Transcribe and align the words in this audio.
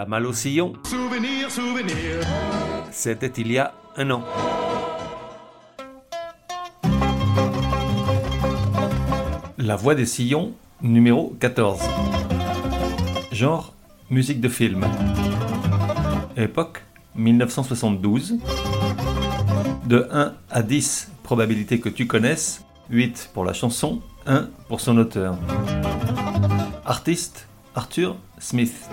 La 0.00 0.06
malle 0.06 0.24
au 0.24 0.32
sillon. 0.32 0.72
Souvenir, 0.84 1.50
souvenir. 1.50 2.24
C'était 2.90 3.26
il 3.36 3.52
y 3.52 3.58
a 3.58 3.74
un 3.98 4.10
an. 4.10 4.24
La 9.58 9.76
voix 9.76 9.94
des 9.94 10.06
sillons, 10.06 10.54
numéro 10.80 11.36
14. 11.38 11.82
Genre, 13.30 13.74
musique 14.08 14.40
de 14.40 14.48
film. 14.48 14.86
Époque, 16.34 16.82
1972. 17.14 18.38
De 19.84 20.08
1 20.10 20.32
à 20.48 20.62
10, 20.62 21.10
probabilité 21.22 21.78
que 21.78 21.90
tu 21.90 22.06
connaisses. 22.06 22.64
8 22.88 23.32
pour 23.34 23.44
la 23.44 23.52
chanson, 23.52 24.00
1 24.24 24.48
pour 24.66 24.80
son 24.80 24.96
auteur. 24.96 25.36
Artiste, 26.86 27.48
Arthur 27.74 28.16
Smith. 28.38 28.88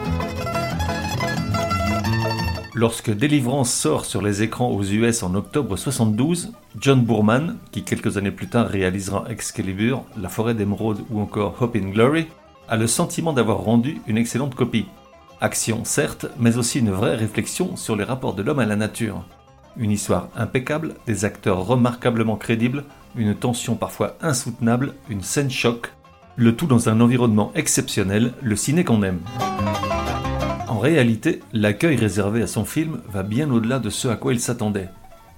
Lorsque 2.80 3.10
Délivrance 3.10 3.74
sort 3.74 4.06
sur 4.06 4.22
les 4.22 4.44
écrans 4.44 4.70
aux 4.70 4.84
US 4.84 5.24
en 5.24 5.34
octobre 5.34 5.76
72, 5.76 6.52
John 6.80 7.02
Boorman, 7.02 7.58
qui 7.72 7.82
quelques 7.82 8.18
années 8.18 8.30
plus 8.30 8.50
tard 8.50 8.68
réalisera 8.68 9.26
Excalibur, 9.32 10.04
La 10.16 10.30
forêt 10.30 10.54
d'émeraude 10.54 11.04
ou 11.10 11.20
encore 11.20 11.60
Hope 11.60 11.76
in 11.76 11.90
Glory, 11.90 12.28
a 12.70 12.78
le 12.78 12.86
sentiment 12.86 13.34
d'avoir 13.34 13.58
rendu 13.58 14.00
une 14.06 14.20
excellente 14.20 14.54
copie. 14.54 14.86
Action 15.42 15.86
certes, 15.86 16.28
mais 16.38 16.58
aussi 16.58 16.78
une 16.78 16.92
vraie 16.92 17.16
réflexion 17.16 17.76
sur 17.76 17.96
les 17.96 18.04
rapports 18.04 18.36
de 18.36 18.44
l'homme 18.44 18.60
à 18.60 18.68
la 18.68 18.76
nature. 18.76 19.26
Une 19.76 19.90
histoire 19.90 20.30
impeccable, 20.36 20.94
des 21.08 21.26
acteurs 21.26 21.66
remarquablement 21.66 22.36
crédibles, 22.36 22.84
une 23.16 23.34
tension 23.34 23.74
parfois 23.74 24.18
insoutenable, 24.22 24.94
une 25.10 25.24
scène 25.24 25.50
choc, 25.50 25.94
le 26.36 26.56
tout 26.56 26.68
dans 26.68 26.90
un 26.90 27.02
environnement 27.02 27.52
exceptionnel, 27.56 28.34
le 28.44 28.56
ciné 28.56 28.84
qu'on 28.84 29.02
aime. 29.02 29.22
En 30.78 30.80
réalité, 30.80 31.40
l'accueil 31.54 31.96
réservé 31.96 32.44
à 32.44 32.46
son 32.46 32.64
film 32.64 33.02
va 33.10 33.24
bien 33.24 33.50
au-delà 33.50 33.80
de 33.80 33.90
ce 33.90 34.10
à 34.10 34.16
quoi 34.16 34.32
il 34.32 34.40
s'attendait. 34.40 34.90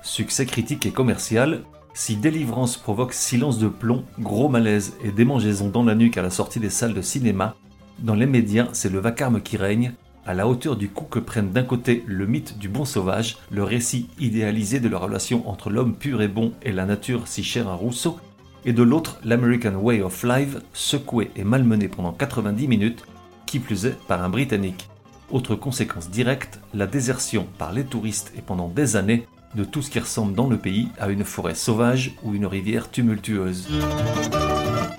Succès 0.03 0.45
critique 0.45 0.85
et 0.85 0.91
commercial, 0.91 1.61
si 1.93 2.17
Délivrance 2.17 2.75
provoque 2.75 3.13
silence 3.13 3.57
de 3.57 3.69
plomb, 3.69 4.03
gros 4.19 4.49
malaise 4.49 4.97
et 5.01 5.13
démangeaison 5.13 5.69
dans 5.69 5.85
la 5.85 5.95
nuque 5.95 6.17
à 6.17 6.21
la 6.21 6.29
sortie 6.29 6.59
des 6.59 6.69
salles 6.69 6.93
de 6.93 7.01
cinéma, 7.01 7.55
dans 7.99 8.15
les 8.15 8.25
médias, 8.25 8.67
c'est 8.73 8.91
le 8.91 8.99
vacarme 8.99 9.39
qui 9.39 9.55
règne, 9.55 9.93
à 10.25 10.33
la 10.33 10.45
hauteur 10.45 10.75
du 10.75 10.89
coup 10.89 11.05
que 11.05 11.19
prennent 11.19 11.53
d'un 11.53 11.63
côté 11.63 12.03
le 12.05 12.27
mythe 12.27 12.57
du 12.57 12.67
bon 12.67 12.83
sauvage, 12.83 13.37
le 13.49 13.63
récit 13.63 14.09
idéalisé 14.19 14.81
de 14.81 14.89
la 14.89 14.97
relation 14.97 15.49
entre 15.49 15.69
l'homme 15.69 15.95
pur 15.95 16.21
et 16.21 16.27
bon 16.27 16.51
et 16.63 16.73
la 16.73 16.85
nature 16.85 17.29
si 17.29 17.45
chère 17.45 17.69
à 17.69 17.75
Rousseau, 17.75 18.19
et 18.65 18.73
de 18.73 18.83
l'autre 18.83 19.21
l'American 19.23 19.75
Way 19.75 20.01
of 20.01 20.21
Life, 20.21 20.57
secoué 20.73 21.31
et 21.37 21.45
malmené 21.45 21.87
pendant 21.87 22.11
90 22.11 22.67
minutes, 22.67 23.05
qui 23.45 23.59
plus 23.59 23.85
est 23.85 23.97
par 24.05 24.21
un 24.21 24.27
Britannique. 24.27 24.89
Autre 25.31 25.55
conséquence 25.55 26.09
directe, 26.09 26.59
la 26.73 26.87
désertion 26.87 27.45
par 27.57 27.71
les 27.71 27.83
touristes 27.83 28.31
et 28.35 28.41
pendant 28.41 28.67
des 28.67 28.95
années 28.95 29.27
de 29.55 29.63
tout 29.63 29.81
ce 29.81 29.91
qui 29.91 29.99
ressemble 29.99 30.33
dans 30.33 30.47
le 30.47 30.57
pays 30.57 30.87
à 30.99 31.09
une 31.09 31.23
forêt 31.23 31.55
sauvage 31.55 32.15
ou 32.23 32.33
une 32.33 32.47
rivière 32.47 32.89
tumultueuse. 32.89 33.67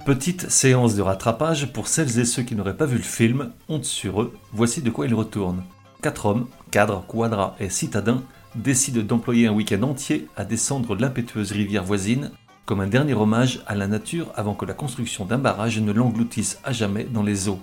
Petite 0.06 0.48
séance 0.48 0.94
de 0.94 1.02
rattrapage 1.02 1.72
pour 1.72 1.88
celles 1.88 2.18
et 2.18 2.24
ceux 2.24 2.42
qui 2.42 2.54
n'auraient 2.54 2.76
pas 2.76 2.86
vu 2.86 2.96
le 2.96 3.02
film, 3.02 3.50
honte 3.68 3.84
sur 3.84 4.22
eux, 4.22 4.36
voici 4.52 4.82
de 4.82 4.90
quoi 4.90 5.06
il 5.06 5.14
retourne. 5.14 5.64
Quatre 6.00 6.26
hommes, 6.26 6.46
cadres, 6.70 7.04
quadras 7.06 7.56
et 7.58 7.68
citadins, 7.68 8.22
décident 8.54 9.02
d'employer 9.02 9.48
un 9.48 9.52
week-end 9.52 9.82
entier 9.82 10.28
à 10.36 10.44
descendre 10.44 10.96
l'impétueuse 10.96 11.52
rivière 11.52 11.84
voisine 11.84 12.30
comme 12.66 12.80
un 12.80 12.86
dernier 12.86 13.14
hommage 13.14 13.62
à 13.66 13.74
la 13.74 13.88
nature 13.88 14.32
avant 14.36 14.54
que 14.54 14.64
la 14.64 14.74
construction 14.74 15.24
d'un 15.24 15.38
barrage 15.38 15.80
ne 15.80 15.90
l'engloutisse 15.90 16.60
à 16.62 16.70
jamais 16.70 17.02
dans 17.02 17.24
les 17.24 17.48
eaux. 17.48 17.58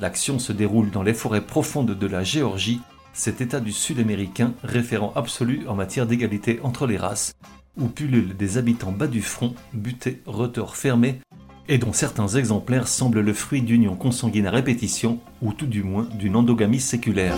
L'action 0.00 0.38
se 0.38 0.52
déroule 0.52 0.90
dans 0.90 1.02
les 1.02 1.14
forêts 1.14 1.44
profondes 1.44 1.96
de 1.96 2.06
la 2.06 2.24
Géorgie, 2.24 2.80
cet 3.12 3.40
état 3.40 3.60
du 3.60 3.72
sud 3.72 4.00
américain 4.00 4.54
référent 4.64 5.12
absolu 5.14 5.62
en 5.68 5.74
matière 5.74 6.06
d'égalité 6.06 6.60
entre 6.62 6.86
les 6.86 6.96
races, 6.96 7.34
où 7.76 7.86
pullulent 7.86 8.36
des 8.36 8.58
habitants 8.58 8.92
bas 8.92 9.06
du 9.06 9.22
front, 9.22 9.54
butés, 9.74 10.22
retors 10.26 10.76
fermés, 10.76 11.20
et 11.68 11.78
dont 11.78 11.92
certains 11.92 12.28
exemplaires 12.28 12.88
semblent 12.88 13.20
le 13.20 13.32
fruit 13.32 13.62
d'unions 13.62 13.96
consanguines 13.96 14.46
à 14.46 14.50
répétition, 14.50 15.20
ou 15.42 15.52
tout 15.52 15.66
du 15.66 15.82
moins 15.82 16.08
d'une 16.18 16.36
endogamie 16.36 16.80
séculaire. 16.80 17.36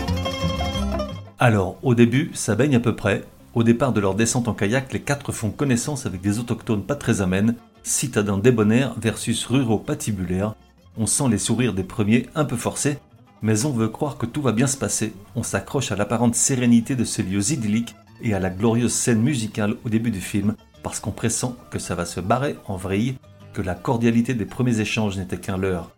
Alors, 1.39 1.77
au 1.83 1.95
début, 1.95 2.31
ça 2.34 2.55
baigne 2.55 2.77
à 2.77 2.81
peu 2.81 2.97
près. 2.97 3.25
Au 3.55 3.62
départ 3.62 3.93
de 3.93 4.00
leur 4.00 4.15
descente 4.15 4.49
en 4.49 4.55
kayak, 4.55 4.93
les 4.93 5.03
quatre 5.03 5.33
font 5.33 5.50
connaissance 5.50 6.06
avec 6.06 6.21
des 6.21 6.39
autochtones 6.39 6.84
pas 6.84 6.97
très 6.97 7.21
amènes, 7.21 7.56
citadins 7.83 8.39
débonnaires 8.39 8.95
versus 8.99 9.45
ruraux 9.47 9.79
patibulaires, 9.79 10.55
on 10.97 11.06
sent 11.06 11.28
les 11.31 11.38
sourires 11.38 11.75
des 11.75 11.84
premiers 11.84 12.27
un 12.34 12.44
peu 12.44 12.56
forcés, 12.56 12.99
mais 13.43 13.65
on 13.65 13.72
veut 13.72 13.88
croire 13.88 14.16
que 14.16 14.27
tout 14.27 14.43
va 14.43 14.53
bien 14.53 14.66
se 14.66 14.77
passer. 14.77 15.12
On 15.34 15.43
s'accroche 15.43 15.93
à 15.93 15.97
l'apparente 15.97 16.34
sérénité 16.34 16.97
de 16.97 17.05
ces 17.05 17.22
lieux 17.22 17.53
idylliques 17.53 17.94
et 18.22 18.34
à 18.34 18.41
la 18.41 18.50
glorieuse 18.50 18.93
scène 18.93 19.21
musicale 19.21 19.77
au 19.84 19.88
début 19.88 20.10
du 20.10 20.21
film, 20.21 20.55
parce 20.82 21.00
qu'on 21.00 21.10
pressent 21.10 21.56
que 21.71 21.78
ça 21.78 21.94
va 21.94 22.06
se 22.06 22.21
barrer 22.21 22.56
en 22.66 22.77
vrille, 22.77 23.16
que 23.53 23.62
la 23.62 23.75
cordialité 23.75 24.34
des 24.34 24.47
premiers 24.47 24.81
échanges 24.81 25.16
n'était 25.16 25.38
qu'un 25.38 25.59
leurre. 25.59 25.91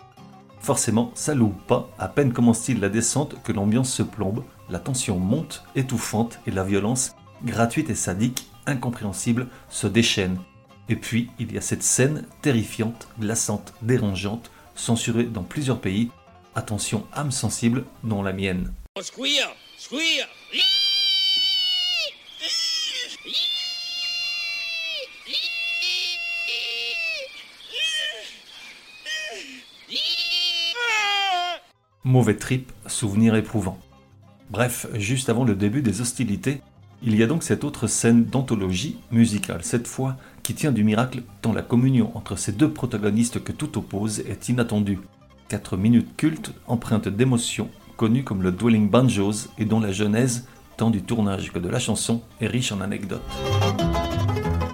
Forcément, 0.60 1.12
ça 1.14 1.34
loupe 1.34 1.60
pas, 1.66 1.88
à 1.98 2.08
peine 2.08 2.32
commence-t-il 2.32 2.80
la 2.80 2.88
descente 2.88 3.36
que 3.44 3.52
l'ambiance 3.52 3.92
se 3.92 4.02
plombe, 4.02 4.42
la 4.68 4.80
tension 4.80 5.18
monte, 5.18 5.64
étouffante, 5.76 6.40
et 6.46 6.50
la 6.50 6.64
violence, 6.64 7.14
gratuite 7.44 7.90
et 7.90 7.94
sadique, 7.94 8.48
incompréhensible, 8.66 9.46
se 9.68 9.86
déchaîne. 9.86 10.38
Et 10.88 10.96
puis, 10.96 11.30
il 11.38 11.52
y 11.52 11.58
a 11.58 11.60
cette 11.60 11.82
scène 11.82 12.24
terrifiante, 12.42 13.08
glaçante, 13.20 13.74
dérangeante, 13.82 14.50
censuré 14.76 15.24
dans 15.24 15.42
plusieurs 15.42 15.80
pays. 15.80 16.10
Attention, 16.54 17.06
âme 17.12 17.32
sensible, 17.32 17.84
non 18.04 18.22
la 18.22 18.32
mienne. 18.32 18.72
Squeer 19.00 19.54
Squeer 19.76 20.26
Mauvais 32.04 32.36
trip, 32.36 32.70
souvenir 32.86 33.34
éprouvant. 33.34 33.80
Bref, 34.48 34.86
juste 34.94 35.28
avant 35.28 35.42
le 35.42 35.56
début 35.56 35.82
des 35.82 36.00
hostilités, 36.00 36.62
il 37.02 37.14
y 37.14 37.22
a 37.22 37.26
donc 37.26 37.42
cette 37.42 37.64
autre 37.64 37.86
scène 37.86 38.24
d'anthologie 38.24 38.98
musicale, 39.10 39.60
cette 39.62 39.86
fois 39.86 40.16
qui 40.42 40.54
tient 40.54 40.72
du 40.72 40.84
miracle 40.84 41.22
tant 41.42 41.52
la 41.52 41.62
communion 41.62 42.10
entre 42.16 42.36
ces 42.36 42.52
deux 42.52 42.70
protagonistes 42.70 43.42
que 43.42 43.52
tout 43.52 43.78
oppose 43.78 44.20
est 44.20 44.48
inattendue. 44.48 45.00
Quatre 45.48 45.76
minutes 45.76 46.16
cultes 46.16 46.52
empreintes 46.66 47.08
d'émotions, 47.08 47.68
connues 47.96 48.24
comme 48.24 48.42
le 48.42 48.52
Dwelling 48.52 48.88
Banjos 48.88 49.48
et 49.58 49.64
dont 49.64 49.80
la 49.80 49.92
genèse, 49.92 50.46
tant 50.76 50.90
du 50.90 51.02
tournage 51.02 51.52
que 51.52 51.58
de 51.58 51.68
la 51.68 51.78
chanson, 51.78 52.22
est 52.40 52.46
riche 52.46 52.72
en 52.72 52.80
anecdotes. 52.80 53.22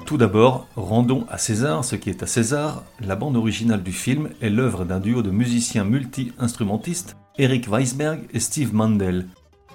Tout 0.07 0.19
d'abord, 0.19 0.67
rendons 0.77 1.27
à 1.31 1.39
César 1.39 1.85
ce 1.85 1.97
qui 1.97 2.11
est 2.11 2.23
à 2.23 2.27
César. 2.27 2.85
La 3.01 3.17
bande 3.17 3.37
originale 3.37 3.83
du 3.83 3.93
film 3.93 4.29
est 4.43 4.51
l'œuvre 4.51 4.85
d'un 4.85 5.01
duo 5.01 5.23
de 5.23 5.31
musiciens 5.31 5.85
multi-instrumentistes, 5.85 7.17
Eric 7.39 7.69
Weisberg 7.69 8.29
et 8.33 8.41
Steve 8.41 8.75
Mandel. 8.75 9.27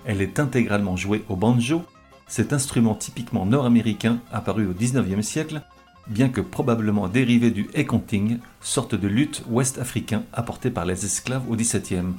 Elle 0.06 0.22
est 0.22 0.40
intégralement 0.40 0.96
jouée 0.96 1.24
au 1.28 1.36
banjo, 1.36 1.82
cet 2.28 2.54
instrument 2.54 2.96
typiquement 2.96 3.46
nord-américain 3.46 4.20
apparu 4.32 4.68
au 4.68 4.74
XIXe 4.74 5.26
siècle 5.26 5.62
bien 6.10 6.30
que 6.30 6.42
probablement 6.42 7.08
dérivé 7.08 7.52
du 7.52 7.70
Ekonting, 7.74 8.40
sorte 8.62 8.96
de 8.96 9.08
lutte 9.08 9.44
ouest-africain 9.50 10.24
apporté 10.34 10.70
par 10.70 10.86
les 10.86 11.06
esclaves 11.06 11.50
au 11.50 11.56
XVIIe. 11.56 12.14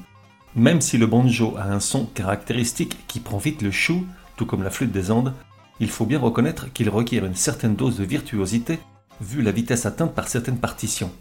Même 0.54 0.80
si 0.80 0.98
le 0.98 1.06
banjo 1.06 1.54
a 1.56 1.64
un 1.64 1.80
son 1.80 2.06
caractéristique 2.06 2.98
qui 3.06 3.20
prend 3.20 3.38
vite 3.38 3.62
le 3.62 3.70
chou, 3.70 4.06
tout 4.36 4.46
comme 4.46 4.62
la 4.62 4.70
flûte 4.70 4.92
des 4.92 5.10
Andes, 5.10 5.34
il 5.80 5.91
faut 5.91 6.06
bien 6.06 6.19
reconnaître 6.19 6.72
qu'il 6.72 6.90
requiert 6.90 7.25
une 7.25 7.34
certaine 7.34 7.76
dose 7.76 7.98
de 7.98 8.04
virtuosité, 8.04 8.78
vu 9.20 9.42
la 9.42 9.52
vitesse 9.52 9.86
atteinte 9.86 10.14
par 10.14 10.28
certaines 10.28 10.58
partitions. 10.58 11.12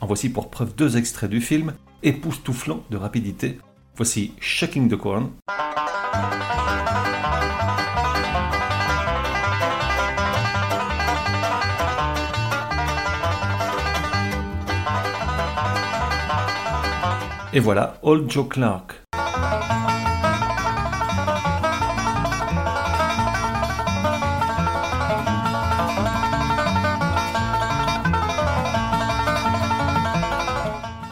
En 0.00 0.06
voici 0.06 0.28
pour 0.28 0.50
preuve 0.50 0.74
deux 0.74 0.96
extraits 0.96 1.30
du 1.30 1.40
film, 1.40 1.72
époustouflants 2.02 2.84
de 2.90 2.96
rapidité. 2.96 3.58
Voici 3.96 4.32
Shaking 4.40 4.88
the 4.88 4.96
Corn. 4.96 5.30
Et 17.56 17.60
voilà, 17.60 17.98
Old 18.02 18.28
Joe 18.28 18.48
Clark. 18.48 19.00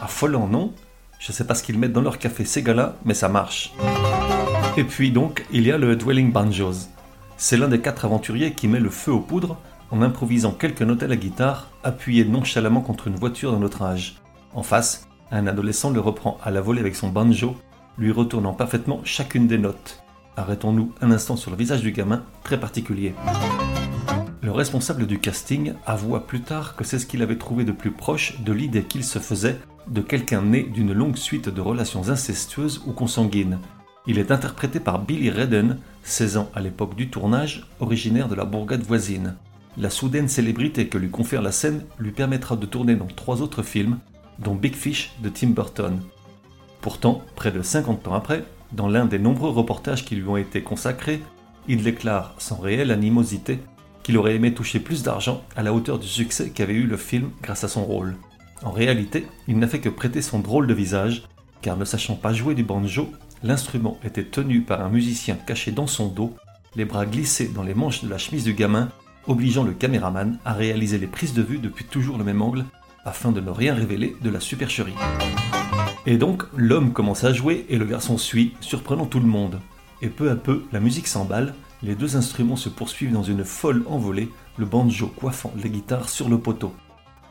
Affolant, 0.01 0.47
non? 0.49 0.73
Je 1.17 1.31
sais 1.31 1.47
pas 1.47 1.55
ce 1.55 1.63
qu'ils 1.63 1.79
mettent 1.79 1.93
dans 1.93 2.01
leur 2.01 2.19
café 2.19 2.43
ces 2.43 2.61
gars-là, 2.61 2.95
mais 3.05 3.13
ça 3.13 3.29
marche. 3.29 3.71
Et 4.75 4.83
puis 4.83 5.11
donc, 5.11 5.45
il 5.49 5.65
y 5.65 5.71
a 5.71 5.77
le 5.77 5.95
Dwelling 5.95 6.33
Banjos. 6.33 6.89
C'est 7.37 7.55
l'un 7.55 7.69
des 7.69 7.79
quatre 7.79 8.03
aventuriers 8.03 8.51
qui 8.51 8.67
met 8.67 8.81
le 8.81 8.89
feu 8.89 9.13
aux 9.13 9.21
poudres 9.21 9.55
en 9.91 10.01
improvisant 10.01 10.51
quelques 10.51 10.81
notes 10.81 11.03
à 11.03 11.07
la 11.07 11.15
guitare, 11.15 11.69
appuyé 11.85 12.25
nonchalamment 12.25 12.81
contre 12.81 13.07
une 13.07 13.15
voiture 13.15 13.53
d'un 13.53 13.61
autre 13.61 13.81
âge. 13.83 14.17
En 14.53 14.61
face, 14.61 15.07
un 15.33 15.47
adolescent 15.47 15.89
le 15.89 15.99
reprend 15.99 16.37
à 16.43 16.51
la 16.51 16.61
volée 16.61 16.79
avec 16.79 16.95
son 16.95 17.09
banjo, 17.09 17.55
lui 17.97 18.11
retournant 18.11 18.53
parfaitement 18.53 19.01
chacune 19.03 19.47
des 19.47 19.57
notes. 19.57 20.03
Arrêtons-nous 20.37 20.93
un 21.01 21.11
instant 21.11 21.35
sur 21.35 21.51
le 21.51 21.57
visage 21.57 21.81
du 21.81 21.91
gamin, 21.91 22.23
très 22.43 22.59
particulier. 22.59 23.13
Le 24.41 24.51
responsable 24.51 25.07
du 25.07 25.19
casting 25.19 25.73
avoua 25.85 26.27
plus 26.27 26.41
tard 26.41 26.75
que 26.75 26.83
c'est 26.83 26.99
ce 26.99 27.05
qu'il 27.05 27.21
avait 27.21 27.37
trouvé 27.37 27.65
de 27.65 27.71
plus 27.71 27.91
proche 27.91 28.41
de 28.41 28.53
l'idée 28.53 28.83
qu'il 28.83 29.03
se 29.03 29.19
faisait 29.19 29.59
de 29.87 30.01
quelqu'un 30.01 30.41
né 30.41 30.63
d'une 30.63 30.93
longue 30.93 31.17
suite 31.17 31.49
de 31.49 31.61
relations 31.61 32.09
incestueuses 32.09 32.83
ou 32.85 32.93
consanguines. 32.93 33.59
Il 34.05 34.19
est 34.19 34.31
interprété 34.31 34.79
par 34.79 34.99
Billy 34.99 35.29
Redden, 35.29 35.77
16 36.03 36.37
ans 36.37 36.51
à 36.53 36.61
l'époque 36.61 36.95
du 36.95 37.09
tournage, 37.09 37.67
originaire 37.79 38.27
de 38.27 38.35
la 38.35 38.45
bourgade 38.45 38.83
voisine. 38.83 39.35
La 39.77 39.89
soudaine 39.89 40.27
célébrité 40.27 40.87
que 40.87 40.97
lui 40.97 41.09
confère 41.09 41.41
la 41.41 41.51
scène 41.51 41.83
lui 41.97 42.11
permettra 42.11 42.55
de 42.55 42.65
tourner 42.65 42.95
dans 42.95 43.07
trois 43.07 43.41
autres 43.41 43.63
films, 43.63 43.97
dont 44.43 44.55
Big 44.55 44.75
Fish 44.75 45.13
de 45.21 45.29
Tim 45.29 45.49
Burton. 45.49 45.99
Pourtant, 46.81 47.21
près 47.35 47.51
de 47.51 47.61
50 47.61 48.07
ans 48.07 48.13
après, 48.13 48.43
dans 48.71 48.87
l'un 48.87 49.05
des 49.05 49.19
nombreux 49.19 49.49
reportages 49.49 50.05
qui 50.05 50.15
lui 50.15 50.27
ont 50.27 50.37
été 50.37 50.61
consacrés, 50.61 51.21
il 51.67 51.83
déclare 51.83 52.35
sans 52.37 52.57
réelle 52.57 52.91
animosité 52.91 53.59
qu'il 54.03 54.17
aurait 54.17 54.35
aimé 54.35 54.53
toucher 54.53 54.79
plus 54.79 55.01
d'argent 55.01 55.43
à 55.55 55.63
la 55.63 55.73
hauteur 55.73 55.97
du 55.97 56.07
succès 56.07 56.49
qu'avait 56.49 56.73
eu 56.73 56.85
le 56.85 56.97
film 56.97 57.31
grâce 57.41 57.63
à 57.63 57.69
son 57.69 57.85
rôle. 57.85 58.17
En 58.63 58.71
réalité, 58.71 59.27
il 59.47 59.57
n'a 59.59 59.67
fait 59.67 59.79
que 59.79 59.89
prêter 59.89 60.21
son 60.21 60.39
drôle 60.39 60.67
de 60.67 60.73
visage, 60.73 61.23
car 61.61 61.77
ne 61.77 61.85
sachant 61.85 62.15
pas 62.15 62.33
jouer 62.33 62.55
du 62.55 62.63
banjo, 62.63 63.09
l'instrument 63.43 63.97
était 64.03 64.25
tenu 64.25 64.61
par 64.61 64.81
un 64.81 64.89
musicien 64.89 65.35
caché 65.35 65.71
dans 65.71 65.87
son 65.87 66.07
dos, 66.07 66.35
les 66.75 66.85
bras 66.85 67.05
glissés 67.05 67.47
dans 67.47 67.63
les 67.63 67.73
manches 67.73 68.03
de 68.03 68.09
la 68.09 68.17
chemise 68.17 68.43
du 68.43 68.53
gamin, 68.53 68.89
obligeant 69.27 69.63
le 69.63 69.73
caméraman 69.73 70.37
à 70.43 70.53
réaliser 70.53 70.97
les 70.97 71.07
prises 71.07 71.33
de 71.33 71.41
vue 71.41 71.59
depuis 71.59 71.85
toujours 71.85 72.17
le 72.17 72.23
même 72.23 72.41
angle, 72.41 72.65
afin 73.05 73.31
de 73.31 73.41
ne 73.41 73.49
rien 73.49 73.73
révéler 73.73 74.15
de 74.21 74.29
la 74.29 74.39
supercherie. 74.39 74.95
Et 76.05 76.17
donc, 76.17 76.43
l'homme 76.55 76.91
commence 76.93 77.23
à 77.23 77.33
jouer 77.33 77.65
et 77.69 77.77
le 77.77 77.85
garçon 77.85 78.17
suit, 78.17 78.53
surprenant 78.59 79.05
tout 79.05 79.19
le 79.19 79.27
monde. 79.27 79.59
Et 80.01 80.09
peu 80.09 80.29
à 80.29 80.35
peu, 80.35 80.63
la 80.71 80.79
musique 80.79 81.07
s'emballe, 81.07 81.53
les 81.81 81.95
deux 81.95 82.15
instruments 82.15 82.55
se 82.55 82.69
poursuivent 82.69 83.13
dans 83.13 83.23
une 83.23 83.43
folle 83.43 83.83
envolée, 83.87 84.29
le 84.57 84.65
banjo 84.65 85.07
coiffant 85.07 85.53
les 85.61 85.69
guitares 85.69 86.09
sur 86.09 86.29
le 86.29 86.37
poteau. 86.37 86.73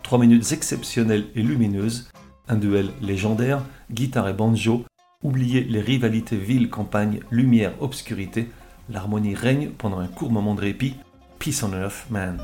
Trois 0.02 0.18
minutes 0.18 0.52
exceptionnelles 0.52 1.26
et 1.34 1.42
lumineuses, 1.42 2.10
un 2.48 2.56
duel 2.56 2.90
légendaire, 3.00 3.62
guitare 3.90 4.28
et 4.28 4.34
banjo, 4.34 4.84
oubliez 5.22 5.64
les 5.64 5.80
rivalités 5.80 6.36
ville-campagne, 6.36 7.20
lumière-obscurité, 7.30 8.50
l'harmonie 8.90 9.34
règne 9.34 9.70
pendant 9.76 9.98
un 9.98 10.08
court 10.08 10.30
moment 10.30 10.54
de 10.54 10.60
répit, 10.60 10.96
Peace 11.38 11.62
on 11.62 11.72
Earth, 11.72 12.06
man. 12.10 12.38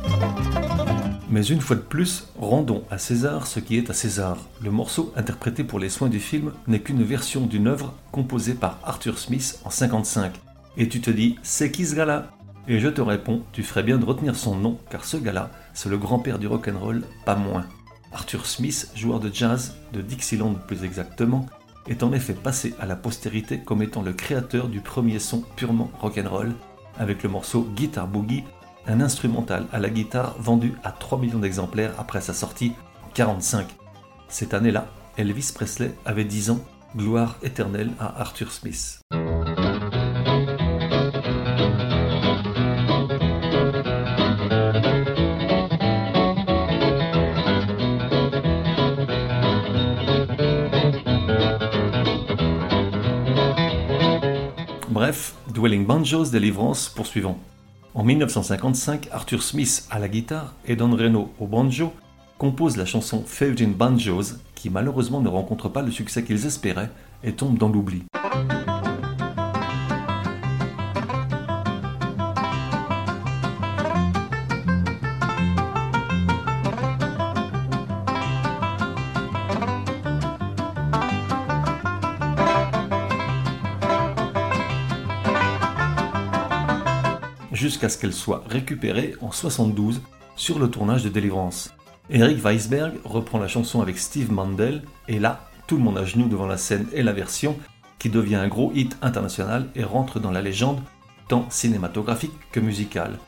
Mais 1.30 1.44
une 1.44 1.60
fois 1.60 1.76
de 1.76 1.82
plus, 1.82 2.28
rendons 2.38 2.84
à 2.90 2.96
César 2.96 3.46
ce 3.46 3.60
qui 3.60 3.76
est 3.76 3.90
à 3.90 3.94
César. 3.94 4.38
Le 4.62 4.70
morceau 4.70 5.12
interprété 5.14 5.62
pour 5.62 5.78
les 5.78 5.90
soins 5.90 6.08
du 6.08 6.20
film 6.20 6.52
n'est 6.66 6.80
qu'une 6.80 7.02
version 7.02 7.44
d'une 7.44 7.66
œuvre 7.66 7.94
composée 8.12 8.54
par 8.54 8.78
Arthur 8.82 9.18
Smith 9.18 9.60
en 9.64 9.70
55 9.70 10.32
et 10.78 10.88
tu 10.88 11.00
te 11.00 11.10
dis 11.10 11.36
c'est 11.42 11.70
qui 11.70 11.84
ce 11.84 11.94
gars-là? 11.94 12.30
Et 12.68 12.80
je 12.80 12.88
te 12.88 13.00
réponds, 13.00 13.42
tu 13.52 13.62
ferais 13.62 13.82
bien 13.82 13.98
de 13.98 14.04
retenir 14.04 14.36
son 14.36 14.54
nom, 14.54 14.78
car 14.90 15.04
ce 15.04 15.16
gars-là, 15.16 15.50
c'est 15.74 15.88
le 15.88 15.98
grand-père 15.98 16.38
du 16.38 16.46
rock'n'roll, 16.46 17.02
pas 17.24 17.34
moins. 17.34 17.64
Arthur 18.12 18.46
Smith, 18.46 18.90
joueur 18.94 19.20
de 19.20 19.30
jazz, 19.32 19.74
de 19.92 20.02
Dixieland 20.02 20.54
plus 20.54 20.84
exactement, 20.84 21.46
est 21.88 22.02
en 22.02 22.12
effet 22.12 22.34
passé 22.34 22.74
à 22.78 22.86
la 22.86 22.94
postérité 22.94 23.58
comme 23.58 23.82
étant 23.82 24.02
le 24.02 24.12
créateur 24.12 24.68
du 24.68 24.80
premier 24.80 25.18
son 25.18 25.40
purement 25.56 25.90
rock'n'roll, 25.98 26.54
avec 26.98 27.22
le 27.22 27.30
morceau 27.30 27.66
Guitar 27.74 28.06
Boogie, 28.06 28.44
un 28.88 29.00
instrumental 29.00 29.66
à 29.72 29.78
la 29.78 29.90
guitare 29.90 30.34
vendu 30.38 30.74
à 30.82 30.92
3 30.92 31.18
millions 31.18 31.38
d'exemplaires 31.38 31.92
après 31.98 32.20
sa 32.20 32.32
sortie 32.32 32.72
en 33.04 33.10
45. 33.10 33.68
Cette 34.28 34.54
année-là, 34.54 34.86
Elvis 35.16 35.52
Presley 35.54 35.94
avait 36.04 36.24
10 36.24 36.50
ans, 36.50 36.60
gloire 36.96 37.36
éternelle 37.42 37.90
à 38.00 38.20
Arthur 38.20 38.50
Smith. 38.50 39.00
Bref, 54.90 55.34
Dwelling 55.54 55.86
Banjos 55.86 56.30
Délivrance 56.30 56.88
poursuivant. 56.88 57.38
En 57.98 58.04
1955, 58.04 59.08
Arthur 59.10 59.42
Smith 59.42 59.84
à 59.90 59.98
la 59.98 60.06
guitare 60.06 60.54
et 60.64 60.76
Don 60.76 60.92
Reno 60.92 61.32
au 61.40 61.48
banjo 61.48 61.92
composent 62.38 62.76
la 62.76 62.84
chanson 62.84 63.24
Fading 63.26 63.74
Banjos 63.74 64.36
qui 64.54 64.70
malheureusement 64.70 65.20
ne 65.20 65.28
rencontre 65.28 65.68
pas 65.68 65.82
le 65.82 65.90
succès 65.90 66.22
qu'ils 66.22 66.46
espéraient 66.46 66.90
et 67.24 67.32
tombe 67.32 67.58
dans 67.58 67.68
l'oubli. 67.68 68.04
Jusqu'à 87.58 87.88
ce 87.88 87.98
qu'elle 87.98 88.12
soit 88.12 88.44
récupérée 88.48 89.16
en 89.20 89.32
72 89.32 90.00
sur 90.36 90.60
le 90.60 90.70
tournage 90.70 91.02
de 91.02 91.08
Délivrance. 91.08 91.74
Eric 92.08 92.38
Weisberg 92.42 92.94
reprend 93.04 93.38
la 93.38 93.48
chanson 93.48 93.82
avec 93.82 93.98
Steve 93.98 94.30
Mandel 94.30 94.82
et 95.08 95.18
là, 95.18 95.50
tout 95.66 95.76
le 95.76 95.82
monde 95.82 95.98
à 95.98 96.04
genoux 96.04 96.28
devant 96.28 96.46
la 96.46 96.56
scène 96.56 96.86
et 96.92 97.02
la 97.02 97.12
version 97.12 97.56
qui 97.98 98.10
devient 98.10 98.36
un 98.36 98.46
gros 98.46 98.70
hit 98.74 98.96
international 99.02 99.66
et 99.74 99.82
rentre 99.82 100.20
dans 100.20 100.30
la 100.30 100.40
légende 100.40 100.80
tant 101.26 101.46
cinématographique 101.50 102.32
que 102.52 102.60
musicale. 102.60 103.18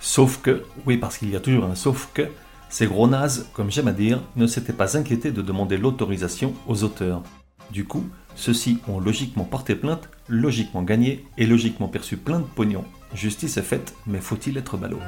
Sauf 0.00 0.40
que, 0.40 0.64
oui 0.86 0.96
parce 0.96 1.18
qu'il 1.18 1.30
y 1.30 1.36
a 1.36 1.40
toujours 1.40 1.66
un 1.66 1.74
sauf 1.74 2.08
que, 2.14 2.28
ces 2.70 2.86
gros 2.86 3.06
nazes, 3.06 3.46
comme 3.52 3.70
j'aime 3.70 3.88
à 3.88 3.92
dire, 3.92 4.22
ne 4.36 4.46
s'étaient 4.46 4.72
pas 4.72 4.96
inquiétés 4.96 5.32
de 5.32 5.42
demander 5.42 5.76
l'autorisation 5.76 6.54
aux 6.66 6.82
auteurs. 6.82 7.22
Du 7.70 7.84
coup, 7.84 8.04
ceux-ci 8.34 8.78
ont 8.88 9.00
logiquement 9.00 9.44
porté 9.44 9.74
plainte, 9.74 10.08
logiquement 10.28 10.82
gagné 10.82 11.24
et 11.38 11.46
logiquement 11.46 11.88
perçu 11.88 12.16
plein 12.16 12.40
de 12.40 12.44
pognon. 12.44 12.84
Justice 13.14 13.56
est 13.56 13.62
faite, 13.62 13.94
mais 14.06 14.20
faut-il 14.20 14.56
être 14.58 14.76
ballot? 14.76 15.00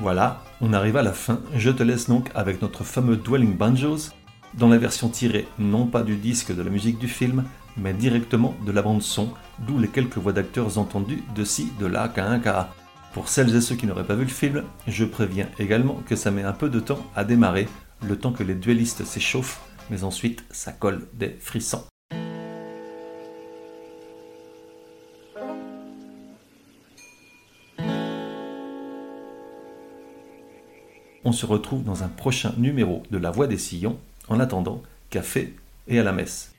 Voilà, 0.00 0.42
on 0.60 0.72
arrive 0.72 0.96
à 0.96 1.02
la 1.02 1.12
fin. 1.12 1.40
Je 1.54 1.70
te 1.70 1.82
laisse 1.82 2.08
donc 2.08 2.30
avec 2.34 2.62
notre 2.62 2.84
fameux 2.84 3.16
Dwelling 3.16 3.56
Banjos, 3.56 4.10
dans 4.54 4.68
la 4.68 4.78
version 4.78 5.08
tirée 5.08 5.46
non 5.58 5.86
pas 5.86 6.02
du 6.02 6.16
disque 6.16 6.54
de 6.54 6.62
la 6.62 6.70
musique 6.70 6.98
du 6.98 7.08
film, 7.08 7.44
mais 7.76 7.92
directement 7.92 8.54
de 8.64 8.72
la 8.72 8.82
bande 8.82 9.02
son, 9.02 9.30
d'où 9.66 9.78
les 9.78 9.88
quelques 9.88 10.18
voix 10.18 10.32
d'acteurs 10.32 10.78
entendues 10.78 11.22
de 11.34 11.44
ci, 11.44 11.72
de 11.78 11.86
là, 11.86 12.08
qu'à 12.08 12.26
un 12.26 12.38
cas. 12.38 12.70
Pour 13.12 13.28
celles 13.28 13.54
et 13.54 13.60
ceux 13.60 13.74
qui 13.74 13.86
n'auraient 13.86 14.06
pas 14.06 14.14
vu 14.14 14.24
le 14.24 14.30
film, 14.30 14.62
je 14.86 15.04
préviens 15.04 15.48
également 15.58 16.02
que 16.06 16.16
ça 16.16 16.30
met 16.30 16.42
un 16.42 16.52
peu 16.52 16.68
de 16.68 16.80
temps 16.80 17.04
à 17.14 17.24
démarrer, 17.24 17.68
le 18.06 18.18
temps 18.18 18.32
que 18.32 18.42
les 18.42 18.54
duellistes 18.54 19.04
s'échauffent, 19.04 19.60
mais 19.90 20.04
ensuite 20.04 20.44
ça 20.50 20.72
colle 20.72 21.06
des 21.14 21.36
frissons. 21.40 21.84
On 31.24 31.32
se 31.32 31.44
retrouve 31.44 31.82
dans 31.82 32.04
un 32.04 32.08
prochain 32.08 32.54
numéro 32.56 33.02
de 33.10 33.18
La 33.18 33.32
Voix 33.32 33.48
des 33.48 33.58
Sillons. 33.58 33.98
En 34.28 34.38
attendant, 34.38 34.82
café 35.10 35.56
et 35.88 35.98
à 35.98 36.04
la 36.04 36.12
messe. 36.12 36.54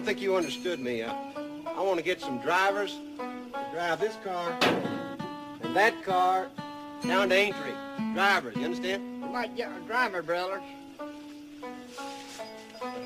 Don't 0.00 0.06
think 0.06 0.22
you 0.22 0.34
understood 0.34 0.80
me. 0.80 1.02
I, 1.02 1.12
I 1.66 1.82
want 1.82 1.98
to 1.98 2.02
get 2.02 2.22
some 2.22 2.38
drivers 2.38 2.98
to 3.18 3.66
drive 3.70 4.00
this 4.00 4.16
car 4.24 4.58
and 5.62 5.76
that 5.76 6.02
car 6.04 6.48
down 7.02 7.28
to 7.28 7.34
Aintree. 7.34 7.74
Drivers, 8.14 8.56
you 8.56 8.64
understand? 8.64 9.30
Like 9.30 9.50
yeah, 9.56 9.70
driver 9.86 10.22
brothers. 10.22 10.62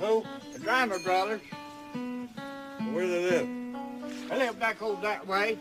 Who? 0.00 0.24
The 0.52 0.58
driver, 0.58 0.98
brothers. 0.98 1.40
Where 2.92 3.04
do 3.04 3.08
they 3.08 3.30
live? 3.30 4.28
They 4.28 4.38
live 4.38 4.58
back 4.58 4.82
over 4.82 5.00
that 5.02 5.26
way. 5.26 5.58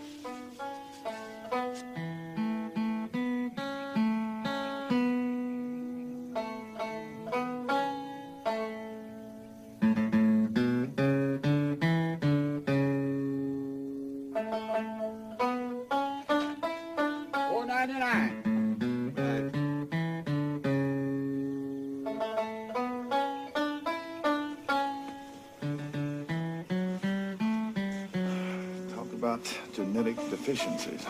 Genetic 29.74 30.16
deficiencies. 30.30 31.06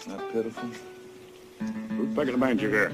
Isn't 0.00 0.16
that 0.18 0.32
pitiful? 0.32 0.68
Who's 1.90 2.14
picking 2.14 2.32
the 2.32 2.38
banjo 2.38 2.68
here? 2.68 2.92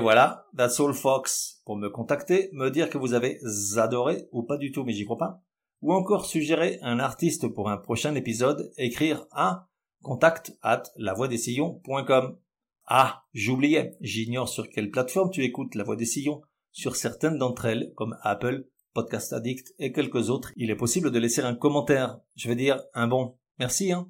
Voilà, 0.00 0.46
that's 0.56 0.80
all 0.80 0.92
Fox. 0.92 1.62
Pour 1.64 1.76
me 1.76 1.88
contacter, 1.88 2.50
me 2.52 2.70
dire 2.70 2.90
que 2.90 2.98
vous 2.98 3.14
avez 3.14 3.38
adoré 3.76 4.28
ou 4.32 4.42
pas 4.42 4.56
du 4.56 4.72
tout, 4.72 4.84
mais 4.84 4.92
j'y 4.92 5.04
crois 5.04 5.18
pas. 5.18 5.42
Ou 5.82 5.92
encore 5.92 6.26
suggérer 6.26 6.78
un 6.82 6.98
artiste 6.98 7.48
pour 7.48 7.70
un 7.70 7.76
prochain 7.76 8.14
épisode, 8.14 8.70
écrire 8.76 9.26
à 9.32 9.68
contact 10.02 10.56
at 10.62 10.82
lavoidessillons.com. 10.96 12.38
Ah, 12.86 13.22
j'oubliais, 13.32 13.96
j'ignore 14.00 14.48
sur 14.48 14.68
quelle 14.68 14.90
plateforme 14.90 15.30
tu 15.30 15.44
écoutes 15.44 15.74
La 15.74 15.84
Voix 15.84 15.96
des 15.96 16.06
Sillons. 16.06 16.42
Sur 16.72 16.96
certaines 16.96 17.38
d'entre 17.38 17.66
elles, 17.66 17.92
comme 17.96 18.16
Apple, 18.22 18.66
Podcast 18.94 19.32
Addict 19.32 19.74
et 19.78 19.92
quelques 19.92 20.30
autres, 20.30 20.52
il 20.56 20.70
est 20.70 20.76
possible 20.76 21.10
de 21.10 21.18
laisser 21.18 21.42
un 21.42 21.54
commentaire. 21.54 22.18
Je 22.34 22.48
veux 22.48 22.56
dire, 22.56 22.80
un 22.94 23.06
bon. 23.06 23.36
Merci, 23.58 23.92
hein. 23.92 24.08